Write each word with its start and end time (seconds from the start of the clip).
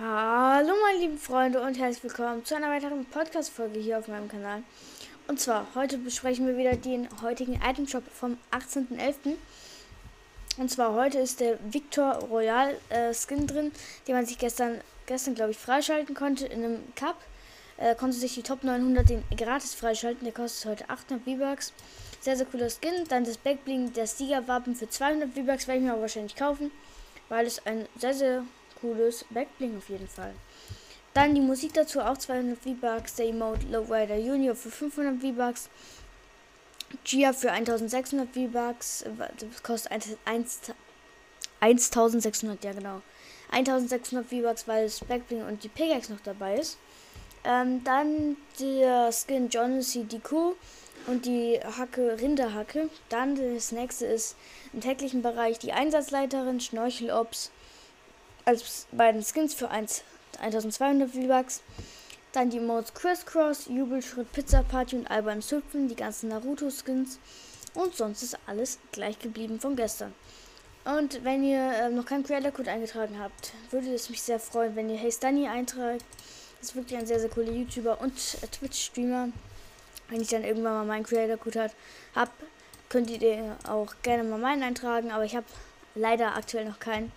Hallo 0.00 0.74
meine 0.80 1.00
lieben 1.00 1.18
Freunde 1.18 1.60
und 1.60 1.76
herzlich 1.76 2.04
willkommen 2.04 2.44
zu 2.44 2.54
einer 2.54 2.70
weiteren 2.70 3.04
Podcast-Folge 3.04 3.80
hier 3.80 3.98
auf 3.98 4.06
meinem 4.06 4.28
Kanal. 4.28 4.62
Und 5.26 5.40
zwar, 5.40 5.66
heute 5.74 5.98
besprechen 5.98 6.46
wir 6.46 6.56
wieder 6.56 6.76
den 6.76 7.08
heutigen 7.20 7.54
Item 7.68 7.88
Shop 7.88 8.04
vom 8.14 8.38
18.11. 8.52 9.34
Und 10.58 10.70
zwar 10.70 10.94
heute 10.94 11.18
ist 11.18 11.40
der 11.40 11.58
Victor 11.72 12.14
Royal 12.30 12.76
äh, 12.90 13.12
Skin 13.12 13.48
drin, 13.48 13.72
den 14.06 14.14
man 14.14 14.24
sich 14.24 14.38
gestern, 14.38 14.80
gestern 15.06 15.34
glaube 15.34 15.50
ich, 15.50 15.58
freischalten 15.58 16.14
konnte 16.14 16.46
in 16.46 16.62
einem 16.62 16.94
Cup. 16.94 17.16
Äh, 17.76 17.96
konnte 17.96 18.16
sich 18.16 18.34
die 18.34 18.44
Top 18.44 18.62
900 18.62 19.10
den 19.10 19.24
gratis 19.36 19.74
freischalten, 19.74 20.22
der 20.22 20.32
kostet 20.32 20.70
heute 20.70 20.90
800 20.90 21.24
V-Bucks. 21.24 21.72
Sehr, 22.20 22.36
sehr 22.36 22.46
cooler 22.46 22.70
Skin. 22.70 23.04
Dann 23.08 23.24
das 23.24 23.36
Backbling, 23.36 23.92
der 23.94 24.06
Siegerwappen 24.06 24.76
für 24.76 24.88
200 24.88 25.34
V-Bucks 25.34 25.66
werde 25.66 25.80
ich 25.80 25.86
mir 25.86 25.92
aber 25.92 26.02
wahrscheinlich 26.02 26.36
kaufen, 26.36 26.70
weil 27.28 27.46
es 27.46 27.66
ein 27.66 27.88
sehr, 27.98 28.14
sehr 28.14 28.44
cooles 28.80 29.24
Backbling 29.30 29.76
auf 29.76 29.88
jeden 29.88 30.08
Fall. 30.08 30.34
Dann 31.14 31.34
die 31.34 31.40
Musik 31.40 31.74
dazu 31.74 32.00
auch 32.00 32.16
200 32.16 32.58
V-Bucks, 32.58 33.16
der 33.16 33.26
Emote 33.26 33.66
Lowrider 33.66 34.16
Junior 34.16 34.54
für 34.54 34.70
500 34.70 35.20
V-Bucks, 35.20 35.68
Gia 37.04 37.32
für 37.32 37.52
1600 37.52 38.28
V-Bucks, 38.32 39.04
das 39.38 39.62
kostet 39.62 39.92
1, 40.24 40.60
1600, 41.60 42.64
ja 42.64 42.72
genau. 42.72 43.02
1600 43.50 44.28
V-Bucks, 44.28 44.68
weil 44.68 44.84
das 44.84 45.00
Backbling 45.00 45.44
und 45.44 45.64
die 45.64 45.68
Pickaxe 45.68 46.12
noch 46.12 46.20
dabei 46.20 46.58
ist. 46.58 46.78
Ähm, 47.44 47.82
dann 47.84 48.36
der 48.60 49.10
Skin 49.12 49.48
John 49.48 49.80
CDQ 49.80 50.54
und 51.06 51.24
die 51.24 51.58
Hacke 51.78 52.18
Rinderhacke. 52.20 52.90
Dann 53.08 53.36
das 53.54 53.72
nächste 53.72 54.06
ist 54.06 54.36
im 54.72 54.80
täglichen 54.80 55.22
Bereich 55.22 55.58
die 55.58 55.72
Einsatzleiterin 55.72 56.60
Schnorchelops 56.60 57.50
als 58.48 58.86
beiden 58.92 59.22
Skins 59.22 59.52
für 59.52 59.70
1, 59.70 60.02
1200 60.40 61.10
V-Bucks. 61.10 61.60
Dann 62.32 62.48
die 62.48 62.60
Modes 62.60 62.94
Crisscross, 62.94 63.66
Jubelschritt, 63.66 64.32
Pizza 64.32 64.62
Party 64.62 64.96
und 64.96 65.10
Albernes 65.10 65.50
Hüpfen, 65.52 65.86
die 65.86 65.94
ganzen 65.94 66.30
Naruto-Skins. 66.30 67.18
Und 67.74 67.94
sonst 67.94 68.22
ist 68.22 68.38
alles 68.46 68.78
gleich 68.90 69.18
geblieben 69.18 69.60
von 69.60 69.76
gestern. 69.76 70.14
Und 70.86 71.22
wenn 71.24 71.44
ihr 71.44 71.60
äh, 71.60 71.90
noch 71.90 72.06
keinen 72.06 72.24
Creator-Code 72.24 72.70
eingetragen 72.70 73.18
habt, 73.20 73.52
würde 73.70 73.92
es 73.92 74.08
mich 74.08 74.22
sehr 74.22 74.40
freuen, 74.40 74.74
wenn 74.76 74.88
ihr 74.88 74.96
Hey 74.96 75.12
Stunny 75.12 75.46
eintragt. 75.46 76.04
Das 76.58 76.70
ist 76.70 76.74
wirklich 76.74 76.98
ein 76.98 77.06
sehr, 77.06 77.20
sehr 77.20 77.28
cooler 77.28 77.52
YouTuber 77.52 78.00
und 78.00 78.14
äh, 78.40 78.46
Twitch-Streamer. 78.46 79.28
Wenn 80.08 80.22
ich 80.22 80.28
dann 80.28 80.44
irgendwann 80.44 80.72
mal 80.72 80.86
meinen 80.86 81.04
Creator-Code 81.04 81.70
habe, 82.14 82.30
könnt 82.88 83.10
ihr 83.10 83.58
auch 83.68 83.94
gerne 84.02 84.24
mal 84.24 84.38
meinen 84.38 84.62
eintragen. 84.62 85.10
Aber 85.10 85.26
ich 85.26 85.36
habe 85.36 85.46
leider 85.94 86.34
aktuell 86.34 86.64
noch 86.64 86.80
keinen. 86.80 87.12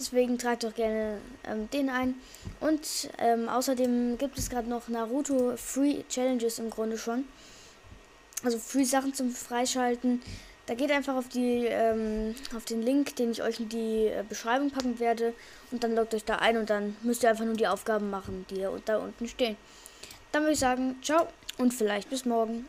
Deswegen 0.00 0.38
tragt 0.38 0.64
doch 0.64 0.74
gerne 0.74 1.18
ähm, 1.44 1.68
den 1.70 1.90
ein. 1.90 2.14
Und 2.58 3.10
ähm, 3.18 3.50
außerdem 3.50 4.16
gibt 4.16 4.38
es 4.38 4.48
gerade 4.48 4.68
noch 4.68 4.88
Naruto 4.88 5.58
Free 5.58 6.04
Challenges 6.08 6.58
im 6.58 6.70
Grunde 6.70 6.96
schon. 6.96 7.26
Also 8.42 8.58
Free 8.58 8.84
Sachen 8.84 9.12
zum 9.12 9.30
Freischalten. 9.30 10.22
Da 10.64 10.74
geht 10.74 10.90
einfach 10.90 11.16
auf 11.16 11.28
die 11.28 11.66
ähm, 11.66 12.34
auf 12.56 12.64
den 12.64 12.80
Link, 12.80 13.16
den 13.16 13.32
ich 13.32 13.42
euch 13.42 13.60
in 13.60 13.68
die 13.68 14.06
äh, 14.06 14.24
Beschreibung 14.26 14.70
packen 14.70 14.98
werde. 15.00 15.34
Und 15.70 15.84
dann 15.84 15.94
loggt 15.94 16.14
euch 16.14 16.24
da 16.24 16.36
ein 16.36 16.56
und 16.56 16.70
dann 16.70 16.96
müsst 17.02 17.22
ihr 17.22 17.28
einfach 17.28 17.44
nur 17.44 17.56
die 17.56 17.68
Aufgaben 17.68 18.08
machen, 18.08 18.46
die 18.48 18.66
da 18.86 18.96
unten 18.96 19.28
stehen. 19.28 19.56
Dann 20.32 20.44
würde 20.44 20.54
ich 20.54 20.60
sagen, 20.60 20.96
ciao 21.02 21.28
und 21.58 21.74
vielleicht 21.74 22.08
bis 22.08 22.24
morgen. 22.24 22.64